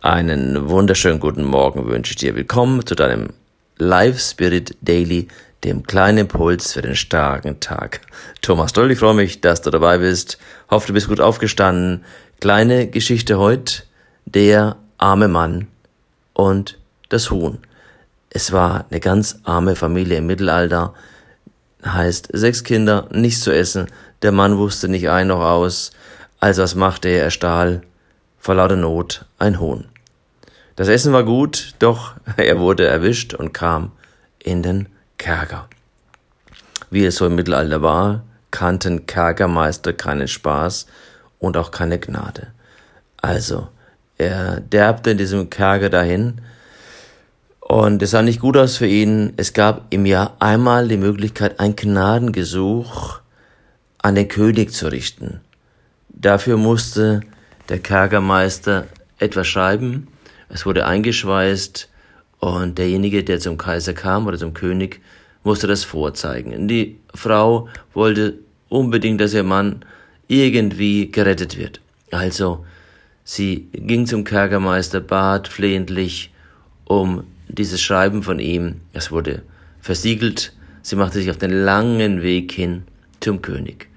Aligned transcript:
Einen 0.00 0.68
wunderschönen 0.68 1.18
guten 1.18 1.42
Morgen 1.42 1.88
wünsche 1.88 2.12
ich 2.12 2.18
dir. 2.18 2.36
Willkommen 2.36 2.86
zu 2.86 2.94
deinem 2.94 3.30
Live 3.78 4.20
Spirit 4.20 4.76
Daily, 4.80 5.26
dem 5.64 5.82
kleinen 5.82 6.18
Impuls 6.18 6.74
für 6.74 6.82
den 6.82 6.94
starken 6.94 7.58
Tag. 7.58 8.02
Thomas 8.40 8.72
Doll, 8.72 8.92
ich 8.92 9.00
freue 9.00 9.14
mich, 9.14 9.40
dass 9.40 9.60
du 9.60 9.70
dabei 9.70 9.98
bist. 9.98 10.38
Hoffe, 10.70 10.86
du 10.86 10.92
bist 10.92 11.08
gut 11.08 11.20
aufgestanden. 11.20 12.04
Kleine 12.38 12.86
Geschichte 12.86 13.40
heute. 13.40 13.82
Der 14.24 14.76
arme 14.98 15.26
Mann 15.26 15.66
und 16.32 16.78
das 17.08 17.32
Huhn. 17.32 17.58
Es 18.30 18.52
war 18.52 18.84
eine 18.90 19.00
ganz 19.00 19.40
arme 19.42 19.74
Familie 19.74 20.18
im 20.18 20.26
Mittelalter. 20.26 20.94
Heißt, 21.84 22.28
sechs 22.32 22.62
Kinder, 22.62 23.08
nichts 23.10 23.40
zu 23.40 23.50
essen. 23.50 23.88
Der 24.22 24.30
Mann 24.30 24.58
wusste 24.58 24.86
nicht 24.86 25.10
ein 25.10 25.26
noch 25.26 25.40
aus. 25.40 25.90
Also 26.38 26.62
was 26.62 26.76
machte 26.76 27.08
er? 27.08 27.24
Er 27.24 27.30
stahl 27.32 27.82
vor 28.38 28.54
lauter 28.54 28.76
Not 28.76 29.24
ein 29.38 29.60
Huhn. 29.60 29.84
Das 30.76 30.88
Essen 30.88 31.12
war 31.12 31.24
gut, 31.24 31.74
doch 31.78 32.12
er 32.36 32.58
wurde 32.58 32.86
erwischt 32.86 33.34
und 33.34 33.52
kam 33.52 33.92
in 34.38 34.62
den 34.62 34.88
Kerker. 35.18 35.68
Wie 36.90 37.04
es 37.04 37.16
so 37.16 37.26
im 37.26 37.34
Mittelalter 37.34 37.82
war, 37.82 38.22
kannten 38.50 39.06
Kerkermeister 39.06 39.92
keinen 39.92 40.28
Spaß 40.28 40.86
und 41.38 41.56
auch 41.56 41.70
keine 41.70 41.98
Gnade. 41.98 42.48
Also, 43.20 43.68
er 44.16 44.60
derbte 44.60 45.10
in 45.10 45.18
diesem 45.18 45.50
Kerker 45.50 45.90
dahin, 45.90 46.40
und 47.68 48.02
es 48.02 48.12
sah 48.12 48.22
nicht 48.22 48.40
gut 48.40 48.56
aus 48.56 48.78
für 48.78 48.86
ihn. 48.86 49.34
Es 49.36 49.52
gab 49.52 49.84
im 49.90 50.06
Jahr 50.06 50.34
einmal 50.38 50.88
die 50.88 50.96
Möglichkeit, 50.96 51.60
ein 51.60 51.76
Gnadengesuch 51.76 53.20
an 53.98 54.14
den 54.14 54.26
König 54.26 54.72
zu 54.72 54.90
richten. 54.90 55.42
Dafür 56.08 56.56
musste 56.56 57.20
der 57.68 57.78
Kerkermeister 57.78 58.86
etwas 59.18 59.46
schreiben 59.46 60.08
es 60.48 60.64
wurde 60.64 60.86
eingeschweißt 60.86 61.88
und 62.40 62.78
derjenige, 62.78 63.24
der 63.24 63.38
zum 63.38 63.58
Kaiser 63.58 63.92
kam 63.92 64.26
oder 64.26 64.38
zum 64.38 64.54
König, 64.54 65.00
musste 65.44 65.66
das 65.66 65.84
vorzeigen. 65.84 66.68
Die 66.68 66.98
Frau 67.14 67.68
wollte 67.94 68.38
unbedingt, 68.68 69.20
dass 69.20 69.34
ihr 69.34 69.42
Mann 69.42 69.84
irgendwie 70.26 71.10
gerettet 71.10 71.58
wird. 71.58 71.80
Also, 72.10 72.64
sie 73.24 73.68
ging 73.72 74.06
zum 74.06 74.24
Kerkermeister, 74.24 75.00
bat 75.00 75.48
flehentlich 75.48 76.32
um 76.84 77.24
dieses 77.48 77.80
Schreiben 77.80 78.22
von 78.22 78.38
ihm. 78.38 78.80
Es 78.92 79.10
wurde 79.10 79.42
versiegelt. 79.80 80.52
Sie 80.82 80.96
machte 80.96 81.18
sich 81.18 81.30
auf 81.30 81.38
den 81.38 81.50
langen 81.50 82.22
Weg 82.22 82.52
hin 82.52 82.84
zum 83.20 83.42
König. 83.42 83.88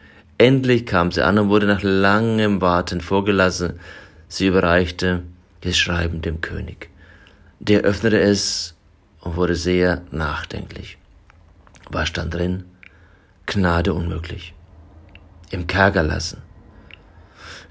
Endlich 0.42 0.88
kam 0.88 1.12
sie 1.12 1.24
an 1.24 1.38
und 1.38 1.50
wurde 1.50 1.68
nach 1.68 1.84
langem 1.84 2.62
Warten 2.62 3.00
vorgelassen. 3.00 3.80
Sie 4.28 4.48
überreichte 4.48 5.22
das 5.62 5.78
Schreiben 5.78 6.24
dem 6.24 6.42
König. 6.42 6.90
Der 7.60 7.82
öffnete 7.82 8.20
es 8.20 8.74
und 9.20 9.36
wurde 9.36 9.54
sehr 9.54 10.02
nachdenklich. 10.10 10.98
Was 11.92 12.08
stand 12.08 12.34
drin? 12.34 12.64
Gnade 13.46 13.94
unmöglich. 13.94 14.56
Im 15.52 15.68
Kerker 15.68 16.02
lassen. 16.02 16.42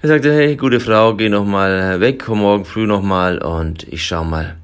Er 0.01 0.07
sagte, 0.07 0.33
hey, 0.33 0.55
gute 0.55 0.79
Frau, 0.79 1.13
geh 1.13 1.27
noch 1.27 1.43
mal 1.43 1.99
weg, 1.99 2.23
komm 2.25 2.39
morgen 2.39 2.63
früh 2.63 2.87
noch 2.87 3.01
mal 3.01 3.39
und 3.39 3.83
ich 3.83 4.05
schau 4.05 4.23
mal, 4.23 4.55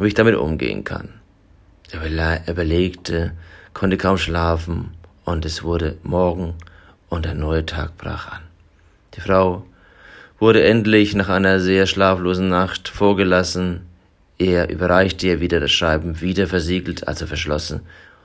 wie 0.00 0.08
ich 0.08 0.14
damit 0.14 0.34
umgehen 0.34 0.82
kann. 0.82 1.08
Er 1.92 2.00
überlegte, 2.48 3.30
konnte 3.74 3.96
kaum 3.96 4.18
schlafen 4.18 4.90
und 5.24 5.44
es 5.44 5.62
wurde 5.62 5.98
morgen 6.02 6.54
und 7.08 7.26
ein 7.26 7.38
neuer 7.38 7.66
Tag 7.66 7.96
brach 7.96 8.32
an. 8.32 8.42
Die 9.14 9.20
Frau 9.20 9.64
wurde 10.38 10.64
endlich 10.64 11.14
nach 11.14 11.28
einer 11.28 11.60
sehr 11.60 11.86
schlaflosen 11.86 12.48
Nacht 12.48 12.88
vorgelassen. 12.88 13.82
Er 14.38 14.68
überreichte 14.68 15.26
ihr 15.26 15.40
wieder 15.40 15.60
das 15.60 15.70
Schreiben, 15.72 16.20
wieder 16.20 16.46
versiegelt, 16.46 17.06
also 17.06 17.26
verschlossen, 17.26 17.80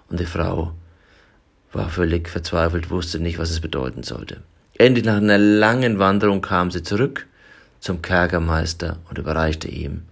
und 0.10 0.20
die 0.20 0.26
Frau 0.26 0.74
war 1.72 1.90
völlig 1.90 2.30
verzweifelt, 2.30 2.90
wusste 2.90 3.20
nicht, 3.20 3.38
was 3.38 3.52
es 3.52 3.60
bedeuten 3.60 4.04
sollte. 4.04 4.42
Endlich 4.78 5.06
nach 5.06 5.18
einer 5.18 5.38
langen 5.38 6.00
Wanderung 6.00 6.42
kam 6.42 6.72
sie 6.72 6.84
zurück 6.84 7.28
zum 7.80 8.02
Kerkermeister 8.02 8.98
und 9.10 9.18
überreichte 9.18 9.68
ihm 9.68 10.04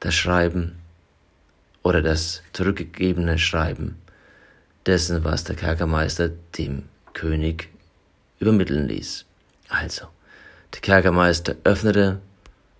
das 0.00 0.14
Schreiben 0.14 0.76
oder 1.82 2.00
das 2.00 2.42
zurückgegebene 2.52 3.38
Schreiben 3.38 3.96
dessen, 4.86 5.24
was 5.24 5.44
der 5.44 5.56
Kerkermeister 5.56 6.30
dem 6.56 6.84
König 7.12 7.68
übermitteln 8.42 8.88
ließ. 8.88 9.24
Also, 9.68 10.06
der 10.74 10.80
Kerkermeister 10.80 11.54
öffnete 11.64 12.20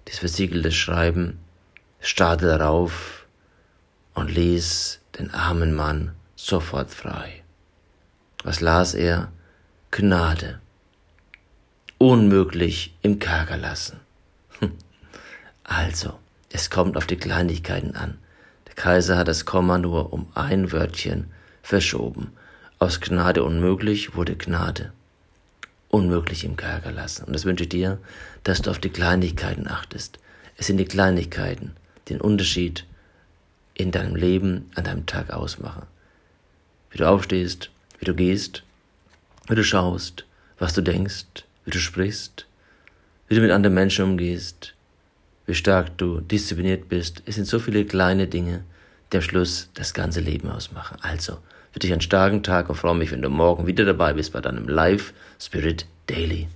das 0.04 0.18
versiegelte 0.18 0.72
Schreiben, 0.72 1.38
starrte 2.00 2.46
darauf 2.46 3.26
und 4.14 4.28
ließ 4.28 5.00
den 5.18 5.32
armen 5.32 5.74
Mann 5.74 6.12
sofort 6.34 6.90
frei. 6.90 7.44
Was 8.42 8.60
las 8.60 8.94
er? 8.94 9.30
Gnade. 9.92 10.60
Unmöglich 11.98 12.96
im 13.02 13.20
Kerker 13.20 13.56
lassen. 13.56 14.00
Also, 15.64 16.18
es 16.50 16.70
kommt 16.70 16.96
auf 16.96 17.06
die 17.06 17.16
Kleinigkeiten 17.16 17.94
an. 17.94 18.18
Der 18.66 18.74
Kaiser 18.74 19.16
hat 19.16 19.28
das 19.28 19.44
Komma 19.44 19.78
nur 19.78 20.12
um 20.12 20.26
ein 20.34 20.72
Wörtchen 20.72 21.30
verschoben. 21.62 22.32
Aus 22.80 23.00
Gnade 23.00 23.44
unmöglich 23.44 24.16
wurde 24.16 24.34
Gnade 24.34 24.92
unmöglich 25.92 26.44
im 26.44 26.56
Kerker 26.56 26.90
lassen. 26.90 27.24
Und 27.24 27.34
das 27.34 27.44
wünsche 27.44 27.64
ich 27.64 27.68
dir, 27.68 27.98
dass 28.42 28.62
du 28.62 28.70
auf 28.70 28.78
die 28.78 28.88
Kleinigkeiten 28.88 29.68
achtest. 29.68 30.18
Es 30.56 30.66
sind 30.66 30.78
die 30.78 30.86
Kleinigkeiten, 30.86 31.76
die 32.08 32.14
den 32.14 32.20
Unterschied 32.20 32.86
in 33.74 33.92
deinem 33.92 34.16
Leben, 34.16 34.70
an 34.74 34.84
deinem 34.84 35.06
Tag 35.06 35.30
ausmachen. 35.30 35.86
Wie 36.90 36.98
du 36.98 37.08
aufstehst, 37.08 37.70
wie 37.98 38.06
du 38.06 38.14
gehst, 38.14 38.64
wie 39.48 39.54
du 39.54 39.62
schaust, 39.62 40.24
was 40.58 40.72
du 40.72 40.80
denkst, 40.80 41.44
wie 41.66 41.70
du 41.70 41.78
sprichst, 41.78 42.46
wie 43.28 43.34
du 43.34 43.42
mit 43.42 43.50
anderen 43.50 43.74
Menschen 43.74 44.04
umgehst, 44.04 44.74
wie 45.46 45.54
stark 45.54 45.98
du 45.98 46.20
diszipliniert 46.20 46.88
bist. 46.88 47.22
Es 47.26 47.34
sind 47.34 47.46
so 47.46 47.58
viele 47.58 47.84
kleine 47.84 48.28
Dinge, 48.28 48.64
die 49.12 49.18
am 49.18 49.22
Schluss 49.22 49.68
das 49.74 49.92
ganze 49.92 50.20
Leben 50.20 50.48
ausmachen. 50.48 50.96
Also, 51.02 51.38
für 51.72 51.78
dich 51.78 51.92
einen 51.92 52.00
starken 52.00 52.42
Tag 52.42 52.68
und 52.68 52.76
freue 52.76 52.94
mich, 52.94 53.10
wenn 53.10 53.22
du 53.22 53.30
morgen 53.30 53.66
wieder 53.66 53.84
dabei 53.84 54.12
bist 54.12 54.32
bei 54.32 54.40
deinem 54.40 54.68
Live 54.68 55.12
Spirit 55.40 55.86
Daily. 56.06 56.48